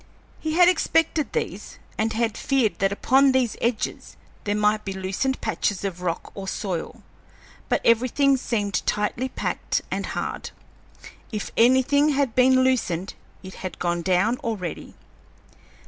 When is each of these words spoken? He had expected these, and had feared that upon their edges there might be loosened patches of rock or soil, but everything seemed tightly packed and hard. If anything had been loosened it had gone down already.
He 0.39 0.53
had 0.53 0.67
expected 0.67 1.31
these, 1.31 1.77
and 1.95 2.11
had 2.13 2.35
feared 2.35 2.79
that 2.79 2.91
upon 2.91 3.33
their 3.33 3.47
edges 3.61 4.17
there 4.45 4.55
might 4.55 4.83
be 4.83 4.93
loosened 4.93 5.39
patches 5.41 5.83
of 5.85 6.01
rock 6.01 6.31
or 6.33 6.47
soil, 6.47 7.03
but 7.69 7.81
everything 7.85 8.35
seemed 8.35 8.83
tightly 8.87 9.29
packed 9.29 9.83
and 9.91 10.07
hard. 10.07 10.49
If 11.31 11.51
anything 11.55 12.09
had 12.09 12.33
been 12.33 12.63
loosened 12.63 13.13
it 13.43 13.53
had 13.61 13.77
gone 13.77 14.01
down 14.01 14.37
already. 14.37 14.95